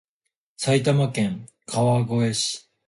[0.57, 2.67] 埼玉県川越市